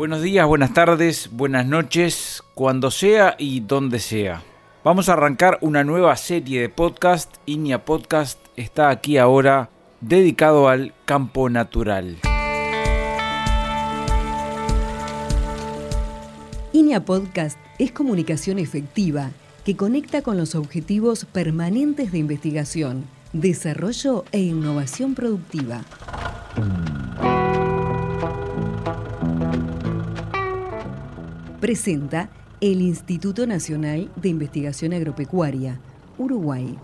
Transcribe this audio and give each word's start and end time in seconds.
Buenos 0.00 0.22
días, 0.22 0.46
buenas 0.46 0.72
tardes, 0.72 1.28
buenas 1.30 1.66
noches, 1.66 2.42
cuando 2.54 2.90
sea 2.90 3.36
y 3.38 3.60
donde 3.60 3.98
sea. 3.98 4.42
Vamos 4.82 5.10
a 5.10 5.12
arrancar 5.12 5.58
una 5.60 5.84
nueva 5.84 6.16
serie 6.16 6.62
de 6.62 6.70
podcast. 6.70 7.36
Inia 7.44 7.84
Podcast 7.84 8.38
está 8.56 8.88
aquí 8.88 9.18
ahora 9.18 9.68
dedicado 10.00 10.70
al 10.70 10.94
campo 11.04 11.50
natural. 11.50 12.16
INEA 16.72 17.04
Podcast 17.04 17.58
es 17.78 17.92
comunicación 17.92 18.58
efectiva 18.58 19.32
que 19.66 19.76
conecta 19.76 20.22
con 20.22 20.38
los 20.38 20.54
objetivos 20.54 21.26
permanentes 21.26 22.10
de 22.10 22.16
investigación, 22.20 23.04
desarrollo 23.34 24.24
e 24.32 24.40
innovación 24.40 25.14
productiva. 25.14 25.82
Presenta 31.60 32.30
el 32.62 32.80
Instituto 32.80 33.46
Nacional 33.46 34.10
de 34.16 34.30
Investigación 34.30 34.94
Agropecuaria, 34.94 35.78
Uruguay. 36.16 36.78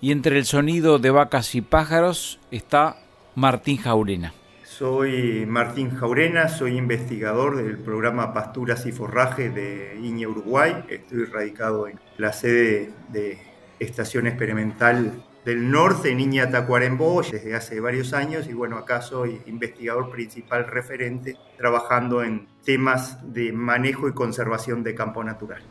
Y 0.00 0.10
entre 0.10 0.38
el 0.38 0.46
sonido 0.46 0.98
de 0.98 1.10
vacas 1.10 1.54
y 1.54 1.60
pájaros 1.60 2.40
está 2.50 2.96
Martín 3.34 3.76
Jaurena. 3.76 4.32
Soy 4.78 5.46
Martín 5.46 5.88
Jaurena, 5.88 6.50
soy 6.50 6.76
investigador 6.76 7.56
del 7.56 7.78
programa 7.78 8.34
Pasturas 8.34 8.84
y 8.84 8.92
Forraje 8.92 9.48
de 9.48 9.98
INE 10.02 10.26
Uruguay. 10.26 10.84
Estoy 10.90 11.24
radicado 11.24 11.88
en 11.88 11.98
la 12.18 12.34
sede 12.34 12.90
de 13.08 13.38
Estación 13.80 14.26
Experimental 14.26 15.24
del 15.46 15.70
Norte 15.70 16.10
en 16.10 16.20
Iña 16.20 16.50
Tacuarembó 16.50 17.22
desde 17.22 17.54
hace 17.54 17.80
varios 17.80 18.12
años 18.12 18.48
y 18.48 18.52
bueno, 18.52 18.76
acá 18.76 19.00
soy 19.00 19.40
investigador 19.46 20.10
principal 20.10 20.66
referente 20.66 21.38
trabajando 21.56 22.22
en 22.22 22.46
temas 22.62 23.32
de 23.32 23.52
manejo 23.52 24.08
y 24.08 24.12
conservación 24.12 24.82
de 24.82 24.94
campo 24.94 25.24
natural. 25.24 25.62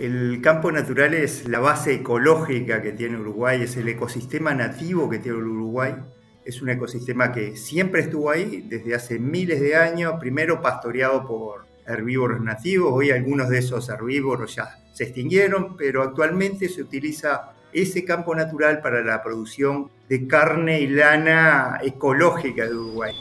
El 0.00 0.40
campo 0.40 0.72
natural 0.72 1.12
es 1.12 1.46
la 1.46 1.60
base 1.60 1.92
ecológica 1.92 2.80
que 2.80 2.92
tiene 2.92 3.18
Uruguay, 3.18 3.60
es 3.60 3.76
el 3.76 3.86
ecosistema 3.86 4.54
nativo 4.54 5.10
que 5.10 5.18
tiene 5.18 5.36
Uruguay. 5.36 5.94
Es 6.42 6.62
un 6.62 6.70
ecosistema 6.70 7.30
que 7.32 7.54
siempre 7.54 8.00
estuvo 8.00 8.30
ahí 8.30 8.64
desde 8.66 8.94
hace 8.94 9.18
miles 9.18 9.60
de 9.60 9.76
años, 9.76 10.14
primero 10.18 10.62
pastoreado 10.62 11.26
por 11.26 11.66
herbívoros 11.86 12.40
nativos, 12.40 12.94
hoy 12.94 13.10
algunos 13.10 13.50
de 13.50 13.58
esos 13.58 13.90
herbívoros 13.90 14.56
ya 14.56 14.70
se 14.94 15.04
extinguieron, 15.04 15.76
pero 15.76 16.02
actualmente 16.02 16.70
se 16.70 16.80
utiliza 16.80 17.52
ese 17.70 18.02
campo 18.02 18.34
natural 18.34 18.80
para 18.80 19.04
la 19.04 19.22
producción 19.22 19.90
de 20.08 20.26
carne 20.26 20.80
y 20.80 20.86
lana 20.86 21.78
ecológica 21.82 22.64
de 22.64 22.74
Uruguay. 22.74 23.12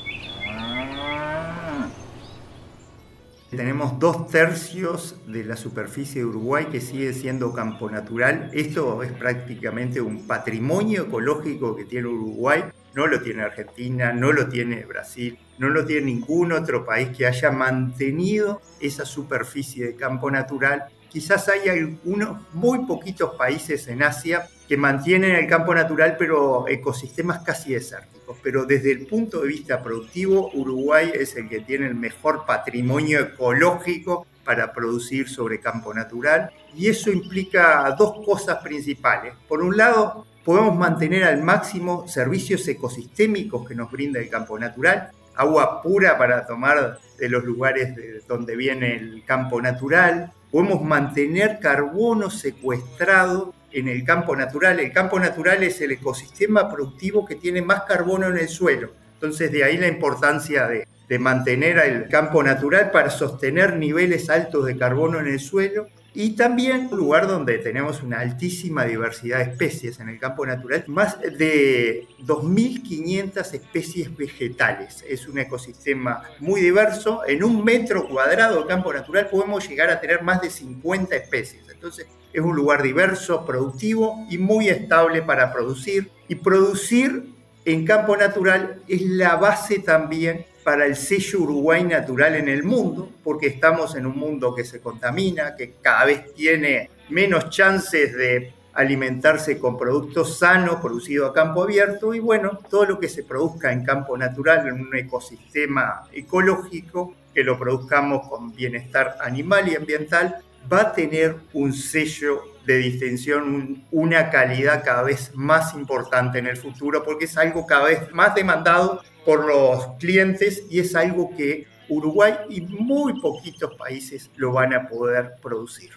Tenemos 3.49 3.97
dos 3.97 4.27
tercios 4.27 5.15
de 5.25 5.43
la 5.43 5.55
superficie 5.55 6.21
de 6.21 6.27
Uruguay 6.27 6.67
que 6.71 6.79
sigue 6.79 7.13
siendo 7.13 7.51
campo 7.51 7.89
natural. 7.89 8.51
Esto 8.53 9.01
es 9.01 9.11
prácticamente 9.11 10.01
un 10.01 10.27
patrimonio 10.27 11.05
ecológico 11.05 11.75
que 11.75 11.85
tiene 11.85 12.09
Uruguay. 12.09 12.65
No 12.93 13.07
lo 13.07 13.21
tiene 13.21 13.41
Argentina, 13.41 14.13
no 14.13 14.31
lo 14.31 14.49
tiene 14.49 14.85
Brasil, 14.85 15.39
no 15.57 15.69
lo 15.69 15.83
tiene 15.83 16.05
ningún 16.05 16.51
otro 16.51 16.85
país 16.85 17.09
que 17.17 17.25
haya 17.25 17.49
mantenido 17.49 18.61
esa 18.79 19.03
superficie 19.03 19.87
de 19.87 19.95
campo 19.95 20.29
natural. 20.29 20.85
Quizás 21.09 21.49
hay 21.49 21.69
algunos 21.69 22.41
muy 22.53 22.85
poquitos 22.85 23.35
países 23.35 23.87
en 23.87 24.03
Asia 24.03 24.47
que 24.67 24.77
mantienen 24.77 25.35
el 25.35 25.47
campo 25.47 25.73
natural, 25.73 26.15
pero 26.17 26.67
ecosistemas 26.67 27.41
casi 27.41 27.73
desérticos. 27.73 28.37
Pero 28.43 28.65
desde 28.65 28.91
el 28.91 29.07
punto 29.07 29.41
de 29.41 29.47
vista 29.47 29.81
productivo, 29.81 30.51
Uruguay 30.53 31.11
es 31.13 31.35
el 31.35 31.49
que 31.49 31.61
tiene 31.61 31.87
el 31.87 31.95
mejor 31.95 32.45
patrimonio 32.45 33.19
ecológico 33.21 34.27
para 34.45 34.71
producir 34.71 35.27
sobre 35.27 35.59
campo 35.59 35.93
natural. 35.93 36.51
Y 36.75 36.87
eso 36.87 37.11
implica 37.11 37.95
dos 37.97 38.23
cosas 38.23 38.59
principales. 38.63 39.33
Por 39.47 39.63
un 39.63 39.75
lado, 39.75 40.27
podemos 40.45 40.77
mantener 40.77 41.23
al 41.23 41.41
máximo 41.41 42.07
servicios 42.07 42.67
ecosistémicos 42.67 43.67
que 43.67 43.73
nos 43.73 43.91
brinda 43.91 44.19
el 44.19 44.29
campo 44.29 44.59
natural, 44.59 45.09
agua 45.35 45.81
pura 45.81 46.17
para 46.17 46.45
tomar 46.45 46.99
de 47.17 47.29
los 47.29 47.43
lugares 47.43 47.95
de 47.95 48.21
donde 48.27 48.55
viene 48.55 48.95
el 48.95 49.23
campo 49.25 49.61
natural, 49.61 50.31
podemos 50.51 50.81
mantener 50.81 51.59
carbono 51.59 52.29
secuestrado 52.29 53.53
en 53.71 53.87
el 53.87 54.03
campo 54.03 54.35
natural. 54.35 54.79
El 54.79 54.91
campo 54.91 55.19
natural 55.19 55.63
es 55.63 55.79
el 55.81 55.91
ecosistema 55.91 56.69
productivo 56.69 57.25
que 57.25 57.35
tiene 57.35 57.61
más 57.61 57.83
carbono 57.83 58.27
en 58.27 58.37
el 58.37 58.49
suelo. 58.49 58.91
Entonces 59.13 59.51
de 59.51 59.63
ahí 59.63 59.77
la 59.77 59.87
importancia 59.87 60.67
de, 60.67 60.87
mantener 61.19 61.79
el 61.79 62.07
campo 62.07 62.43
natural 62.43 62.91
para 62.91 63.09
sostener 63.09 63.75
niveles 63.77 64.29
altos 64.29 64.67
de 64.67 64.77
carbono 64.77 65.19
en 65.19 65.25
el 65.25 65.39
suelo 65.39 65.87
y 66.13 66.31
también 66.31 66.89
un 66.91 66.97
lugar 66.97 67.27
donde 67.27 67.59
tenemos 67.59 68.01
una 68.01 68.19
altísima 68.19 68.85
diversidad 68.85 69.37
de 69.37 69.51
especies 69.51 69.99
en 69.99 70.09
el 70.09 70.19
campo 70.19 70.45
natural, 70.45 70.83
más 70.87 71.19
de 71.21 72.07
2.500 72.25 73.53
especies 73.53 74.15
vegetales. 74.15 75.03
Es 75.07 75.27
un 75.27 75.37
ecosistema 75.37 76.23
muy 76.39 76.61
diverso. 76.61 77.21
En 77.27 77.43
un 77.43 77.63
metro 77.63 78.07
cuadrado 78.07 78.61
de 78.61 78.67
campo 78.67 78.91
natural 78.91 79.29
podemos 79.29 79.67
llegar 79.67 79.89
a 79.89 79.99
tener 79.99 80.23
más 80.23 80.41
de 80.41 80.49
50 80.49 81.15
especies. 81.15 81.63
Entonces 81.71 82.07
es 82.33 82.41
un 82.41 82.55
lugar 82.55 82.81
diverso, 82.81 83.45
productivo 83.45 84.25
y 84.29 84.37
muy 84.37 84.69
estable 84.69 85.21
para 85.21 85.53
producir. 85.53 86.09
Y 86.27 86.35
producir 86.35 87.33
en 87.65 87.85
campo 87.85 88.17
natural 88.17 88.81
es 88.87 89.01
la 89.01 89.35
base 89.35 89.79
también 89.79 90.45
para 90.69 90.85
el 90.85 90.95
sello 90.95 91.39
Uruguay 91.39 91.83
natural 91.83 92.35
en 92.35 92.47
el 92.47 92.61
mundo, 92.61 93.09
porque 93.23 93.47
estamos 93.47 93.95
en 93.95 94.05
un 94.05 94.15
mundo 94.15 94.53
que 94.53 94.63
se 94.63 94.79
contamina, 94.79 95.55
que 95.55 95.77
cada 95.81 96.05
vez 96.05 96.31
tiene 96.35 96.91
menos 97.09 97.49
chances 97.49 98.15
de 98.15 98.53
alimentarse 98.73 99.57
con 99.57 99.79
productos 99.79 100.37
sanos 100.37 100.75
producidos 100.75 101.31
a 101.31 101.33
campo 101.33 101.63
abierto 101.63 102.13
y 102.13 102.19
bueno, 102.19 102.59
todo 102.69 102.85
lo 102.85 102.99
que 102.99 103.09
se 103.09 103.23
produzca 103.23 103.71
en 103.71 103.83
campo 103.83 104.15
natural, 104.15 104.67
en 104.67 104.79
un 104.79 104.95
ecosistema 104.95 106.03
ecológico, 106.13 107.15
que 107.33 107.43
lo 107.43 107.57
produzcamos 107.57 108.27
con 108.27 108.53
bienestar 108.53 109.17
animal 109.21 109.69
y 109.69 109.75
ambiental, 109.75 110.35
va 110.71 110.81
a 110.81 110.93
tener 110.93 111.37
un 111.53 111.73
sello 111.73 112.41
de 112.65 112.77
distinción, 112.77 113.83
una 113.91 114.29
calidad 114.29 114.83
cada 114.83 115.03
vez 115.03 115.31
más 115.33 115.73
importante 115.73 116.37
en 116.37 116.47
el 116.47 116.57
futuro, 116.57 117.03
porque 117.03 117.25
es 117.25 117.37
algo 117.37 117.65
cada 117.65 117.85
vez 117.85 118.11
más 118.11 118.35
demandado 118.35 119.01
por 119.25 119.45
los 119.45 119.97
clientes 119.97 120.63
y 120.69 120.79
es 120.79 120.95
algo 120.95 121.35
que 121.35 121.65
Uruguay 121.89 122.33
y 122.49 122.61
muy 122.61 123.19
poquitos 123.19 123.75
países 123.75 124.29
lo 124.35 124.53
van 124.53 124.73
a 124.73 124.87
poder 124.87 125.33
producir. 125.41 125.91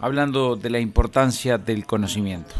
Hablando 0.00 0.56
de 0.56 0.70
la 0.70 0.80
importancia 0.80 1.58
del 1.58 1.84
conocimiento. 1.86 2.54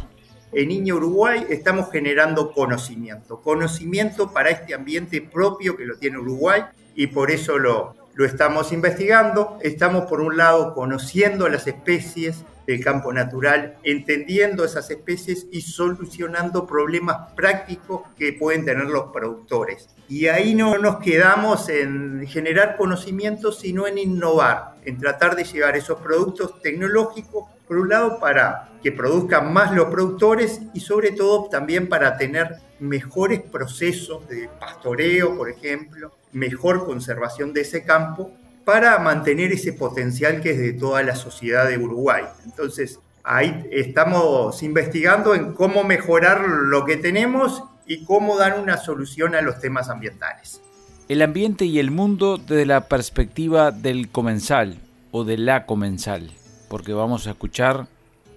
En 0.52 0.68
Niño 0.68 0.96
Uruguay 0.96 1.46
estamos 1.48 1.90
generando 1.90 2.52
conocimiento, 2.52 3.40
conocimiento 3.40 4.32
para 4.32 4.50
este 4.50 4.74
ambiente 4.74 5.22
propio 5.22 5.76
que 5.76 5.86
lo 5.86 5.96
tiene 5.96 6.18
Uruguay 6.18 6.62
y 6.94 7.06
por 7.06 7.30
eso 7.30 7.56
lo, 7.56 7.96
lo 8.14 8.24
estamos 8.24 8.72
investigando. 8.72 9.58
Estamos, 9.62 10.06
por 10.06 10.20
un 10.20 10.36
lado, 10.36 10.74
conociendo 10.74 11.48
las 11.48 11.66
especies 11.66 12.44
del 12.66 12.82
campo 12.82 13.12
natural, 13.12 13.76
entendiendo 13.82 14.64
esas 14.64 14.90
especies 14.90 15.46
y 15.50 15.62
solucionando 15.62 16.66
problemas 16.66 17.32
prácticos 17.34 18.02
que 18.16 18.34
pueden 18.34 18.64
tener 18.64 18.84
los 18.84 19.12
productores. 19.12 19.88
Y 20.08 20.26
ahí 20.26 20.54
no 20.54 20.78
nos 20.78 20.98
quedamos 20.98 21.68
en 21.68 22.26
generar 22.28 22.76
conocimientos, 22.76 23.58
sino 23.58 23.86
en 23.86 23.98
innovar, 23.98 24.71
en 24.84 24.98
tratar 24.98 25.36
de 25.36 25.44
llevar 25.44 25.76
esos 25.76 26.00
productos 26.00 26.60
tecnológicos, 26.60 27.48
por 27.66 27.78
un 27.78 27.88
lado, 27.88 28.18
para 28.18 28.70
que 28.82 28.92
produzcan 28.92 29.52
más 29.52 29.72
los 29.72 29.86
productores 29.86 30.60
y 30.74 30.80
sobre 30.80 31.12
todo 31.12 31.48
también 31.48 31.88
para 31.88 32.16
tener 32.16 32.56
mejores 32.80 33.40
procesos 33.40 34.28
de 34.28 34.48
pastoreo, 34.60 35.36
por 35.36 35.48
ejemplo, 35.48 36.12
mejor 36.32 36.84
conservación 36.84 37.52
de 37.52 37.60
ese 37.60 37.84
campo 37.84 38.32
para 38.64 38.98
mantener 38.98 39.52
ese 39.52 39.72
potencial 39.72 40.40
que 40.40 40.50
es 40.50 40.58
de 40.58 40.72
toda 40.72 41.02
la 41.02 41.14
sociedad 41.14 41.68
de 41.68 41.78
Uruguay. 41.78 42.24
Entonces, 42.44 42.98
ahí 43.22 43.68
estamos 43.70 44.62
investigando 44.62 45.34
en 45.34 45.52
cómo 45.52 45.84
mejorar 45.84 46.40
lo 46.48 46.84
que 46.84 46.96
tenemos 46.96 47.62
y 47.86 48.04
cómo 48.04 48.36
dar 48.36 48.58
una 48.58 48.76
solución 48.76 49.34
a 49.34 49.42
los 49.42 49.60
temas 49.60 49.88
ambientales. 49.88 50.60
El 51.08 51.22
ambiente 51.22 51.64
y 51.64 51.78
el 51.78 51.90
mundo 51.90 52.38
desde 52.38 52.66
la 52.66 52.88
perspectiva 52.88 53.70
del 53.70 54.08
comensal 54.08 54.78
o 55.10 55.24
de 55.24 55.36
la 55.36 55.66
comensal, 55.66 56.30
porque 56.68 56.92
vamos 56.92 57.26
a 57.26 57.30
escuchar 57.30 57.86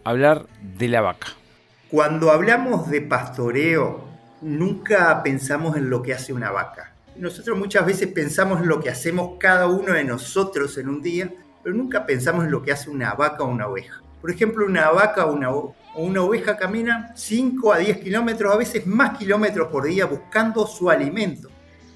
hablar 0.04 0.46
de 0.78 0.88
la 0.88 1.02
vaca. 1.02 1.28
Cuando 1.90 2.32
hablamos 2.32 2.90
de 2.90 3.02
pastoreo, 3.02 4.04
nunca 4.42 5.24
pensamos 5.24 5.78
en 5.78 5.90
lo 5.90 6.02
que 6.02 6.14
hace 6.14 6.34
una 6.34 6.52
vaca 6.52 6.96
nosotros 7.18 7.58
muchas 7.58 7.86
veces 7.86 8.08
pensamos 8.10 8.62
en 8.62 8.68
lo 8.68 8.82
que 8.82 8.90
hacemos 8.90 9.38
cada 9.40 9.68
uno 9.68 9.94
de 9.94 10.04
nosotros 10.04 10.78
en 10.78 10.90
un 10.90 11.02
día, 11.02 11.32
pero 11.64 11.76
nunca 11.76 12.06
pensamos 12.06 12.46
en 12.46 12.52
lo 12.52 12.62
que 12.62 12.72
hace 12.72 12.90
una 12.90 13.14
vaca 13.14 13.44
o 13.44 13.48
una 13.48 13.68
oveja. 13.68 14.02
Por 14.22 14.32
ejemplo, 14.32 14.66
una 14.66 14.90
vaca 14.90 15.26
o 15.26 15.34
una, 15.96 16.22
oveja 16.22 16.58
camina 16.58 17.14
5 17.16 17.72
a 17.72 17.78
10 17.78 17.98
kilómetros, 18.00 18.54
a 18.54 18.58
veces 18.58 18.86
más 18.86 19.18
kilómetros 19.18 19.70
por 19.70 19.86
día 19.86 20.06
buscando 20.06 20.66
su 20.68 20.90
alimento. 20.90 21.50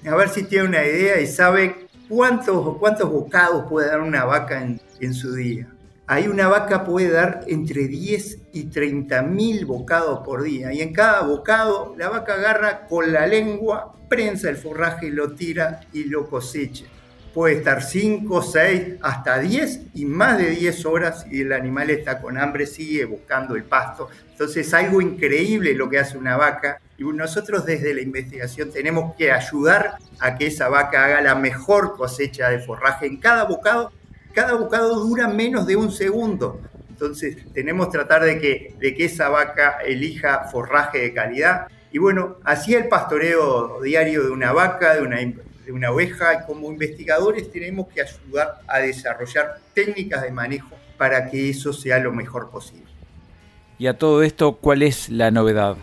A 0.06 0.14
ver 0.14 0.28
si 0.30 0.44
tiene 0.44 0.68
una 0.68 0.84
idea 0.84 1.20
y 1.20 1.26
sabe 1.26 1.86
cuántos, 2.08 2.78
cuántos 2.78 3.10
bocados 3.10 3.66
puede 3.68 3.88
dar 3.88 4.00
una 4.00 4.24
vaca 4.24 4.62
en, 4.62 4.80
en 5.00 5.14
su 5.14 5.34
día. 5.34 5.68
Ahí 6.06 6.26
una 6.26 6.48
vaca 6.48 6.84
puede 6.84 7.10
dar 7.10 7.44
entre 7.46 7.86
10 7.86 8.38
y 8.52 8.64
30 8.64 9.22
mil 9.22 9.66
bocados 9.66 10.20
por 10.24 10.42
día. 10.42 10.72
Y 10.72 10.80
en 10.80 10.92
cada 10.92 11.22
bocado 11.22 11.94
la 11.98 12.08
vaca 12.08 12.34
agarra 12.34 12.86
con 12.88 13.12
la 13.12 13.26
lengua, 13.26 13.94
prensa 14.08 14.48
el 14.48 14.56
forraje, 14.56 15.10
lo 15.10 15.34
tira 15.34 15.80
y 15.92 16.04
lo 16.04 16.28
cosecha 16.28 16.86
puede 17.32 17.56
estar 17.56 17.82
5, 17.82 18.42
6, 18.42 18.82
hasta 19.02 19.38
10 19.38 19.80
y 19.94 20.04
más 20.04 20.38
de 20.38 20.50
10 20.50 20.86
horas 20.86 21.26
y 21.30 21.42
el 21.42 21.52
animal 21.52 21.90
está 21.90 22.20
con 22.20 22.38
hambre, 22.38 22.66
sigue 22.66 23.04
buscando 23.04 23.54
el 23.54 23.64
pasto. 23.64 24.08
Entonces 24.30 24.66
es 24.66 24.74
algo 24.74 25.00
increíble 25.00 25.74
lo 25.74 25.88
que 25.88 25.98
hace 25.98 26.18
una 26.18 26.36
vaca 26.36 26.80
y 27.00 27.02
nosotros 27.02 27.64
desde 27.64 27.94
la 27.94 28.02
investigación 28.02 28.70
tenemos 28.70 29.14
que 29.16 29.32
ayudar 29.32 29.94
a 30.18 30.36
que 30.36 30.48
esa 30.48 30.68
vaca 30.68 31.06
haga 31.06 31.22
la 31.22 31.34
mejor 31.34 31.96
cosecha 31.96 32.50
de 32.50 32.58
forraje 32.58 33.06
en 33.06 33.16
cada 33.16 33.44
bocado. 33.44 33.90
Cada 34.34 34.52
bocado 34.52 35.00
dura 35.06 35.26
menos 35.26 35.66
de 35.66 35.76
un 35.76 35.90
segundo. 35.90 36.60
Entonces 36.90 37.38
tenemos 37.54 37.86
que 37.86 37.92
tratar 37.92 38.22
de 38.24 38.38
que, 38.38 38.74
de 38.78 38.94
que 38.94 39.06
esa 39.06 39.30
vaca 39.30 39.78
elija 39.82 40.44
forraje 40.52 40.98
de 40.98 41.14
calidad. 41.14 41.68
Y 41.90 41.96
bueno, 41.96 42.36
así 42.44 42.74
el 42.74 42.88
pastoreo 42.88 43.80
diario 43.80 44.22
de 44.22 44.30
una 44.30 44.52
vaca, 44.52 44.94
de 44.94 45.00
una 45.00 45.20
una 45.70 45.92
oveja 45.92 46.46
como 46.46 46.70
investigadores 46.70 47.50
tenemos 47.52 47.86
que 47.88 48.02
ayudar 48.02 48.60
a 48.66 48.80
desarrollar 48.80 49.60
técnicas 49.72 50.22
de 50.22 50.32
manejo 50.32 50.76
para 50.98 51.30
que 51.30 51.48
eso 51.48 51.72
sea 51.72 52.00
lo 52.00 52.12
mejor 52.12 52.50
posible. 52.50 52.90
Y 53.78 53.86
a 53.86 53.96
todo 53.96 54.22
esto, 54.22 54.56
¿cuál 54.56 54.82
es 54.82 55.08
la 55.08 55.30
novedad? 55.30 55.76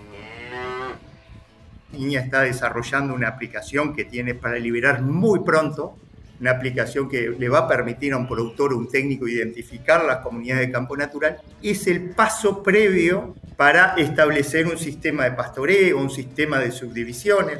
Niña 1.91 2.21
está 2.21 2.41
desarrollando 2.41 3.13
una 3.13 3.29
aplicación 3.29 3.95
que 3.95 4.05
tiene 4.05 4.35
para 4.35 4.57
liberar 4.57 5.01
muy 5.01 5.39
pronto, 5.41 5.97
una 6.39 6.51
aplicación 6.51 7.09
que 7.09 7.29
le 7.29 7.49
va 7.49 7.59
a 7.59 7.67
permitir 7.67 8.13
a 8.13 8.17
un 8.17 8.27
productor 8.27 8.73
o 8.73 8.77
un 8.77 8.89
técnico 8.89 9.27
identificar 9.27 10.03
las 10.05 10.17
comunidades 10.17 10.67
de 10.67 10.73
campo 10.73 10.95
natural, 10.95 11.37
es 11.63 11.87
el 11.87 12.09
paso 12.11 12.61
previo 12.61 13.35
para 13.55 13.95
establecer 13.95 14.67
un 14.67 14.77
sistema 14.77 15.23
de 15.23 15.31
pastoreo, 15.31 15.97
un 15.97 16.11
sistema 16.11 16.59
de 16.59 16.71
subdivisiones. 16.71 17.59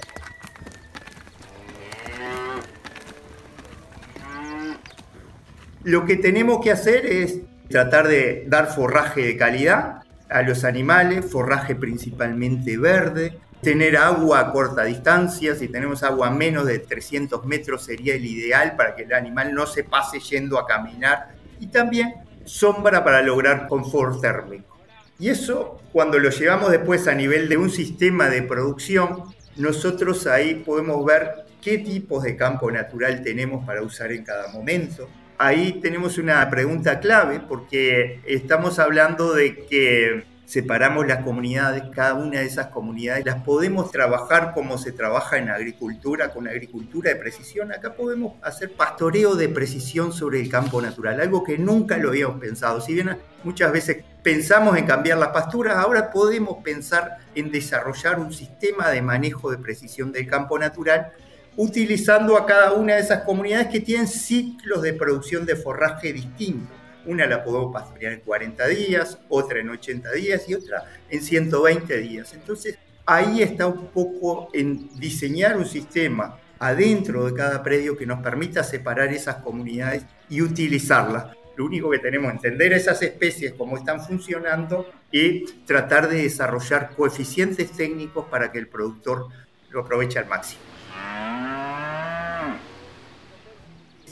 Lo 5.84 6.06
que 6.06 6.18
tenemos 6.18 6.62
que 6.62 6.72
hacer 6.72 7.06
es 7.06 7.40
tratar 7.70 8.08
de 8.08 8.46
dar 8.48 8.68
forraje 8.68 9.22
de 9.22 9.38
calidad 9.38 10.04
a 10.30 10.42
los 10.42 10.66
animales, 10.66 11.26
forraje 11.32 11.76
principalmente 11.76 12.78
verde, 12.78 13.40
tener 13.62 13.98
agua 13.98 14.39
a 14.39 14.51
corta 14.51 14.83
distancia, 14.83 15.56
si 15.56 15.68
tenemos 15.68 16.04
agua 16.04 16.30
menos 16.30 16.65
de 16.65 16.80
300 16.80 17.45
metros 17.45 17.86
sería 17.86 18.15
el 18.15 18.25
ideal 18.25 18.75
para 18.75 18.95
que 18.95 19.04
el 19.04 19.13
animal 19.13 19.54
no 19.54 19.65
se 19.65 19.83
pase 19.83 20.19
yendo 20.19 20.59
a 20.59 20.65
caminar 20.65 21.30
y 21.59 21.68
también 21.68 22.15
sombra 22.45 23.04
para 23.04 23.21
lograr 23.21 23.68
confort 23.68 24.21
térmico. 24.21 24.77
Y 25.19 25.30
eso 25.30 25.81
cuando 25.92 26.19
lo 26.19 26.30
llevamos 26.30 26.71
después 26.71 27.07
a 27.07 27.15
nivel 27.15 27.50
de 27.50 27.57
un 27.57 27.69
sistema 27.69 28.30
de 28.30 28.44
producción, 28.44 29.24
nosotros 29.56 30.27
ahí 30.27 30.56
podemos 30.65 31.04
ver 31.04 31.45
qué 31.62 31.80
tipos 31.80 32.24
de 32.24 32.36
campo 32.36 32.71
natural 32.71 33.24
tenemos 33.24 33.65
para 33.65 33.81
usar 33.81 34.12
en 34.12 34.24
cada 34.24 34.48
momento, 34.50 35.09
ahí 35.38 35.80
tenemos 35.81 36.18
una 36.18 36.48
pregunta 36.50 37.00
clave 37.00 37.39
porque 37.39 38.21
estamos 38.25 38.80
hablando 38.80 39.33
de 39.33 39.65
que 39.65 40.24
separamos 40.48 41.06
las 41.06 41.26
comunidades, 41.26 41.84
cada 41.94 42.14
una 42.14 42.40
de 42.40 42.46
esas 42.46 42.68
comunidades 42.68 43.26
las 43.26 43.44
podemos 43.44 43.92
trabajar 43.92 44.54
como 44.54 44.78
se 44.78 44.94
trabaja 44.94 45.38
en 45.38 45.50
agricultura, 45.50 46.30
con 46.30 46.48
agricultura 46.48 47.12
de 47.12 47.18
precisión. 47.18 47.74
Acá 47.74 47.94
podemos 47.94 48.36
hacer 48.42 48.72
pastoreo 48.72 49.36
de 49.36 49.50
precisión 49.50 50.14
sobre 50.14 50.40
el 50.40 50.50
campo 50.50 50.82
natural, 50.82 51.20
algo 51.20 51.44
que 51.44 51.58
nunca 51.58 51.98
lo 51.98 52.10
habíamos 52.10 52.40
pensado. 52.40 52.80
Si 52.80 52.94
bien 52.94 53.18
muchas 53.44 53.74
veces 53.74 54.06
pensamos 54.24 54.78
en 54.78 54.86
cambiar 54.86 55.18
las 55.18 55.30
pasturas, 55.30 55.76
ahora 55.76 56.12
podemos 56.12 56.64
pensar 56.64 57.18
en 57.36 57.52
desarrollar 57.52 58.18
un 58.18 58.32
sistema 58.32 58.90
de 58.90 59.02
manejo 59.02 59.52
de 59.52 59.58
precisión 59.58 60.14
del 60.14 60.28
campo 60.28 60.58
natural 60.58 61.12
utilizando 61.58 62.38
a 62.38 62.46
cada 62.46 62.72
una 62.72 62.96
de 62.96 63.02
esas 63.02 63.24
comunidades 63.24 63.68
que 63.68 63.82
tienen 63.82 64.08
ciclos 64.08 64.82
de 64.82 64.94
producción 64.94 65.46
de 65.46 65.58
forraje 65.58 66.14
distintos. 66.14 66.77
Una 67.07 67.25
la 67.25 67.44
podemos 67.44 67.74
pastorear 67.74 68.13
en 68.13 68.19
40 68.19 68.68
días, 68.68 69.18
otra 69.30 69.59
en 69.59 69.69
80 69.69 70.12
días 70.12 70.48
y 70.48 70.56
otra 70.56 70.83
en 71.09 71.21
120 71.21 71.98
días. 71.98 72.33
Entonces, 72.33 72.77
ahí 73.06 73.42
está 73.42 73.65
un 73.65 73.88
poco 73.88 74.50
en 74.54 74.89
diseñar 75.00 75.57
un 75.57 75.65
sistema 75.65 76.38
adentro 76.59 77.25
de 77.25 77.33
cada 77.33 77.63
predio 77.63 77.95
que 77.95 78.06
nos 78.06 78.21
permita 78.21 78.62
separar 78.63 79.13
esas 79.13 79.38
comunidades 79.38 80.04
y 80.30 80.42
utilizarlas. 80.42 81.27
Lo 81.56 81.65
único 81.65 81.89
que 81.89 82.00
tenemos 82.00 82.30
que 82.30 82.36
entender 82.36 82.74
esas 82.74 83.01
especies, 83.01 83.54
cómo 83.54 83.77
están 83.77 84.01
funcionando 84.01 84.92
y 85.12 85.45
tratar 85.65 86.09
de 86.09 86.24
desarrollar 86.24 86.92
coeficientes 86.95 87.71
técnicos 87.71 88.25
para 88.25 88.51
que 88.51 88.59
el 88.59 88.68
productor 88.68 89.27
lo 89.69 89.81
aproveche 89.81 90.19
al 90.19 90.27
máximo. 90.27 90.77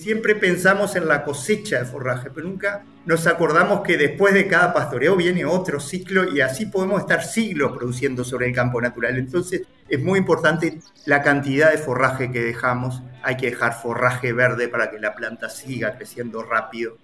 Siempre 0.06 0.36
pensamos 0.36 0.96
en 0.96 1.08
la 1.08 1.24
cosecha 1.24 1.80
de 1.80 1.86
forraje, 1.86 2.30
pero 2.30 2.48
nunca 2.48 2.84
nos 3.08 3.26
acordamos 3.26 3.82
que 3.82 3.98
después 3.98 4.36
de 4.36 4.46
cada 4.46 4.72
pastoreo 4.72 5.16
viene 5.16 5.46
otro 5.46 5.80
ciclo 5.80 6.32
y 6.32 6.42
así 6.42 6.68
podemos 6.68 7.02
estar 7.02 7.24
siglos 7.24 7.76
produciendo 7.76 8.24
sobre 8.24 8.46
el 8.46 8.54
campo 8.54 8.80
natural. 8.80 9.18
Entonces 9.18 9.64
es 9.90 10.04
muy 10.04 10.20
importante 10.20 10.78
la 11.08 11.24
cantidad 11.24 11.72
de 11.72 11.80
forraje 11.80 12.32
que 12.32 12.42
dejamos. 12.42 13.02
Hay 13.24 13.36
que 13.38 13.48
dejar 13.48 13.74
forraje 13.74 14.32
verde 14.32 14.68
para 14.68 14.92
que 14.92 15.00
la 15.00 15.16
planta 15.16 15.50
siga 15.50 15.98
creciendo 15.98 16.44
rápido. 16.44 17.00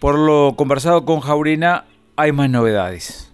Por 0.00 0.18
lo 0.18 0.54
conversado 0.56 1.04
con 1.04 1.20
Jaurina, 1.20 1.84
hay 2.16 2.32
más 2.32 2.48
novedades. 2.48 3.30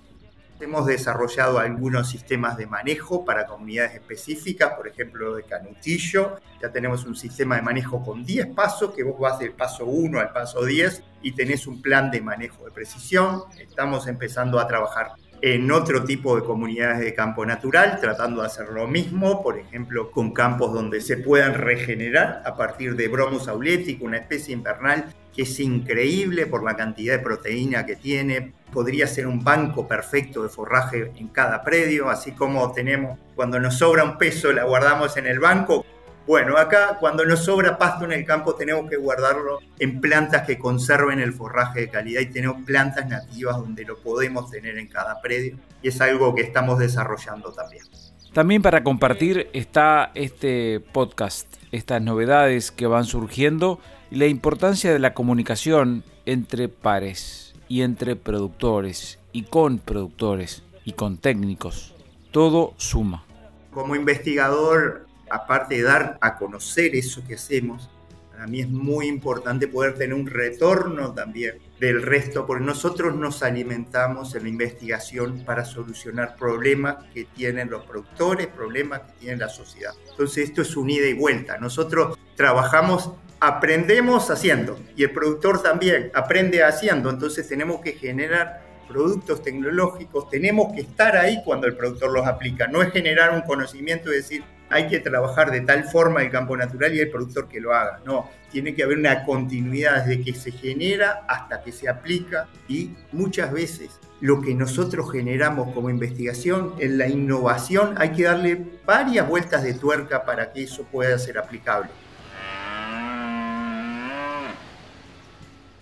Hemos 0.65 0.87
desarrollado 0.87 1.59
algunos 1.59 2.09
sistemas 2.09 2.57
de 2.57 2.67
manejo 2.67 3.23
para 3.23 3.45
comunidades 3.45 3.97
específicas, 3.97 4.73
por 4.73 4.89
ejemplo 4.89 5.35
de 5.35 5.43
Canutillo. 5.43 6.41
Ya 6.63 6.73
tenemos 6.73 7.05
un 7.05 7.15
sistema 7.15 7.57
de 7.57 7.61
manejo 7.61 8.03
con 8.03 8.25
10 8.25 8.47
pasos, 8.55 8.95
que 8.95 9.03
vos 9.03 9.19
vas 9.21 9.39
del 9.39 9.53
paso 9.53 9.85
1 9.85 10.19
al 10.19 10.33
paso 10.33 10.65
10 10.65 11.03
y 11.21 11.33
tenés 11.33 11.67
un 11.67 11.83
plan 11.83 12.11
de 12.11 12.23
manejo 12.23 12.65
de 12.65 12.71
precisión. 12.71 13.43
Estamos 13.59 14.07
empezando 14.07 14.59
a 14.59 14.67
trabajar 14.67 15.13
en 15.47 15.71
otro 15.71 16.05
tipo 16.05 16.37
de 16.37 16.43
comunidades 16.43 17.01
de 17.01 17.13
campo 17.13 17.45
natural, 17.45 17.99
tratando 18.01 18.41
de 18.41 18.47
hacer 18.47 18.69
lo 18.69 18.89
mismo, 18.89 19.43
por 19.43 19.59
ejemplo, 19.59 20.11
con 20.11 20.33
campos 20.33 20.73
donde 20.73 21.03
se 21.03 21.19
puedan 21.19 21.53
regenerar 21.53 22.41
a 22.47 22.57
partir 22.57 22.97
de 22.97 23.09
bromus 23.09 23.47
aulético, 23.47 24.07
una 24.07 24.17
especie 24.17 24.55
invernal 24.55 25.13
que 25.35 25.43
es 25.43 25.61
increíble 25.61 26.47
por 26.47 26.65
la 26.65 26.77
cantidad 26.77 27.19
de 27.19 27.23
proteína 27.23 27.85
que 27.85 27.97
tiene. 27.97 28.55
Podría 28.73 29.07
ser 29.07 29.27
un 29.27 29.45
banco 29.45 29.87
perfecto 29.87 30.43
de 30.43 30.49
forraje 30.49 31.13
en 31.17 31.29
cada 31.29 31.63
predio, 31.63 32.09
así 32.09 32.33
como 32.33 32.73
tenemos 32.73 33.19
cuando 33.35 33.61
nos 33.61 33.77
sobra 33.77 34.03
un 34.03 34.17
peso 34.17 34.51
la 34.51 34.65
guardamos 34.65 35.15
en 35.19 35.27
el 35.27 35.41
banco. 35.41 35.85
Bueno, 36.27 36.57
acá 36.57 36.97
cuando 36.99 37.27
nos 37.27 37.45
sobra 37.45 37.77
pasto 37.77 38.07
en 38.07 38.13
el 38.13 38.25
campo 38.25 38.55
tenemos 38.55 38.89
que 38.89 38.97
guardarlo 38.97 39.59
en 39.79 40.01
plantas 40.01 40.47
que 40.47 40.59
conserven 40.59 41.21
el 41.21 41.35
forraje 41.35 41.81
de 41.81 41.91
calidad 41.91 42.23
y 42.23 42.27
tenemos 42.33 42.65
plantas 42.65 43.07
nativas 43.07 43.59
donde 43.59 43.85
lo 43.85 43.99
podemos 43.99 44.51
tener 44.51 44.79
en 44.79 44.89
cada 44.89 45.21
predio 45.21 45.59
y 45.83 45.89
es 45.89 46.01
algo 46.01 46.35
que 46.35 46.41
estamos 46.41 46.79
desarrollando 46.79 47.53
también. 47.53 47.85
También 48.33 48.63
para 48.63 48.83
compartir 48.83 49.49
está 49.53 50.11
este 50.15 50.81
podcast, 50.81 51.47
estas 51.73 52.01
novedades 52.01 52.71
que 52.71 52.87
van 52.87 53.05
surgiendo 53.05 53.79
y 54.11 54.17
la 54.17 54.27
importancia 54.27 54.95
de 54.95 54.99
la 54.99 55.13
comunicación 55.13 56.05
entre 56.25 56.69
pares 56.69 57.55
y 57.69 57.83
entre 57.83 58.17
productores 58.17 59.19
y 59.33 59.43
con 59.43 59.79
productores 59.79 60.63
y 60.87 60.93
con 60.93 61.19
técnicos. 61.19 61.95
Todo 62.31 62.73
suma. 62.79 63.25
Como 63.73 63.95
investigador, 63.95 65.04
aparte 65.35 65.77
de 65.77 65.83
dar 65.83 66.19
a 66.21 66.37
conocer 66.37 66.95
eso 66.95 67.25
que 67.27 67.35
hacemos, 67.35 67.91
para 68.31 68.47
mí 68.47 68.61
es 68.61 68.69
muy 68.69 69.07
importante 69.07 69.69
poder 69.69 69.95
tener 69.95 70.15
un 70.15 70.27
retorno 70.27 71.13
también 71.13 71.59
del 71.79 72.03
resto, 72.03 72.47
porque 72.47 72.65
nosotros 72.65 73.15
nos 73.15 73.43
alimentamos 73.43 74.35
en 74.35 74.45
la 74.45 74.49
investigación 74.49 75.45
para 75.45 75.65
solucionar 75.65 76.37
problemas 76.37 77.05
que 77.13 77.25
tienen 77.25 77.71
los 77.71 77.85
productores, 77.85 78.47
problemas 78.49 79.03
que 79.03 79.13
tiene 79.21 79.37
la 79.37 79.49
sociedad. 79.49 79.93
Entonces 80.11 80.49
esto 80.49 80.63
es 80.63 80.77
un 80.77 80.91
ida 80.91 81.07
y 81.07 81.15
vuelta. 81.15 81.59
Nosotros 81.59 82.19
trabajamos, 82.37 83.13
aprendemos 83.41 84.31
haciendo 84.31 84.79
y 84.97 85.05
el 85.05 85.13
productor 85.13 85.63
también 85.63 86.11
aprende 86.15 86.65
haciendo, 86.65 87.11
entonces 87.11 87.47
tenemos 87.49 87.81
que 87.81 87.93
generar 87.93 88.65
productos 88.89 89.43
tecnológicos, 89.43 90.29
tenemos 90.29 90.73
que 90.73 90.83
estar 90.83 91.17
ahí 91.17 91.41
cuando 91.45 91.67
el 91.67 91.77
productor 91.77 92.13
los 92.13 92.27
aplica. 92.27 92.67
No 92.67 92.83
es 92.83 92.93
generar 92.93 93.35
un 93.35 93.43
conocimiento 93.43 94.13
y 94.13 94.17
decir, 94.17 94.45
hay 94.71 94.89
que 94.89 95.01
trabajar 95.01 95.51
de 95.51 95.61
tal 95.61 95.85
forma 95.85 96.23
el 96.23 96.31
campo 96.31 96.57
natural 96.57 96.95
y 96.95 97.01
el 97.01 97.11
productor 97.11 97.49
que 97.49 97.61
lo 97.61 97.75
haga. 97.75 98.01
No, 98.05 98.31
tiene 98.51 98.75
que 98.75 98.83
haber 98.83 98.99
una 98.99 99.25
continuidad 99.25 100.05
desde 100.05 100.23
que 100.23 100.35
se 100.35 100.51
genera 100.51 101.25
hasta 101.29 101.63
que 101.63 101.73
se 101.73 101.89
aplica 101.89 102.49
y 102.69 102.93
muchas 103.13 103.53
veces 103.53 104.01
lo 104.21 104.41
que 104.41 104.55
nosotros 104.55 105.11
generamos 105.13 105.73
como 105.75 105.91
investigación 105.91 106.75
en 106.79 106.99
la 106.99 107.09
innovación 107.09 107.95
hay 107.99 108.13
que 108.13 108.23
darle 108.23 108.65
varias 108.87 109.29
vueltas 109.29 109.63
de 109.63 109.75
tuerca 109.75 110.25
para 110.25 110.53
que 110.53 110.63
eso 110.63 110.85
pueda 110.85 111.19
ser 111.19 111.39
aplicable. 111.39 111.91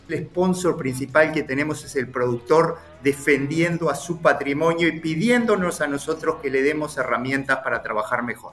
El 0.09 0.27
sponsor 0.27 0.77
principal 0.77 1.33
que 1.33 1.43
tenemos 1.43 1.85
es 1.85 1.97
el 1.97 2.09
productor 2.09 2.79
defendiendo 3.03 3.89
a 3.89 3.95
su 3.95 4.21
patrimonio 4.21 4.89
y 4.89 5.01
pidiéndonos 5.01 5.81
a 5.81 5.87
nosotros 5.87 6.37
que 6.43 6.51
le 6.51 6.63
demos 6.63 6.99
herramientas 6.99 7.59
para 7.59 7.83
trabajar 7.83 8.23
mejor. 8.23 8.53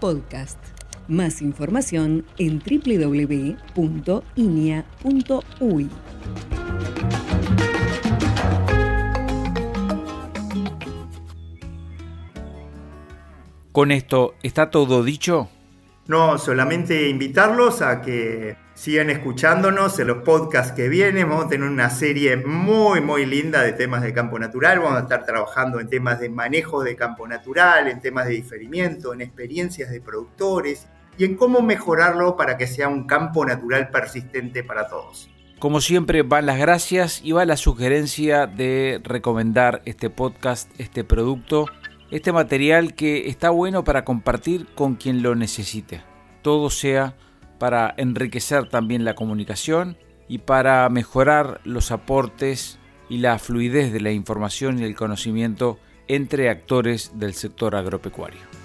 Podcast. 0.00 0.58
Más 1.08 1.42
información 1.42 2.24
en 2.38 2.58
www.inia.uy. 2.58 3.66
Con 13.72 13.92
esto, 13.92 14.34
¿está 14.42 14.70
todo 14.70 15.02
dicho? 15.04 15.48
No, 16.06 16.38
solamente 16.38 17.08
invitarlos 17.08 17.82
a 17.82 18.00
que 18.00 18.56
sigan 18.76 19.10
escuchándonos 19.10 19.98
en 19.98 20.06
los 20.06 20.18
podcasts 20.18 20.72
que 20.72 20.88
vienen. 20.88 21.28
Vamos 21.28 21.46
a 21.46 21.48
tener 21.48 21.68
una 21.68 21.90
serie 21.90 22.36
muy, 22.36 23.00
muy 23.00 23.26
linda 23.26 23.62
de 23.62 23.72
temas 23.72 24.02
de 24.02 24.12
campo 24.12 24.38
natural. 24.38 24.78
Vamos 24.78 24.98
a 24.98 25.02
estar 25.02 25.24
trabajando 25.24 25.80
en 25.80 25.88
temas 25.88 26.20
de 26.20 26.28
manejo 26.28 26.84
de 26.84 26.94
campo 26.94 27.26
natural, 27.26 27.88
en 27.88 28.00
temas 28.00 28.26
de 28.26 28.34
diferimiento, 28.34 29.12
en 29.12 29.22
experiencias 29.22 29.90
de 29.90 30.00
productores 30.00 30.86
y 31.18 31.24
en 31.24 31.36
cómo 31.36 31.62
mejorarlo 31.62 32.36
para 32.36 32.58
que 32.58 32.66
sea 32.66 32.88
un 32.88 33.06
campo 33.06 33.44
natural 33.46 33.90
persistente 33.90 34.62
para 34.62 34.86
todos. 34.86 35.30
Como 35.58 35.80
siempre 35.80 36.22
van 36.22 36.44
las 36.44 36.58
gracias 36.58 37.22
y 37.24 37.32
va 37.32 37.46
la 37.46 37.56
sugerencia 37.56 38.46
de 38.46 39.00
recomendar 39.02 39.80
este 39.86 40.10
podcast, 40.10 40.70
este 40.78 41.02
producto 41.02 41.66
este 42.10 42.32
material 42.32 42.94
que 42.94 43.28
está 43.28 43.50
bueno 43.50 43.82
para 43.82 44.04
compartir 44.04 44.66
con 44.74 44.94
quien 44.94 45.22
lo 45.22 45.34
necesite. 45.34 46.02
Todo 46.42 46.70
sea 46.70 47.16
para 47.58 47.94
enriquecer 47.96 48.68
también 48.68 49.04
la 49.04 49.14
comunicación 49.14 49.96
y 50.28 50.38
para 50.38 50.88
mejorar 50.88 51.60
los 51.64 51.90
aportes 51.90 52.78
y 53.08 53.18
la 53.18 53.38
fluidez 53.38 53.92
de 53.92 54.00
la 54.00 54.12
información 54.12 54.78
y 54.78 54.84
el 54.84 54.96
conocimiento 54.96 55.78
entre 56.08 56.50
actores 56.50 57.12
del 57.14 57.34
sector 57.34 57.76
agropecuario. 57.76 58.55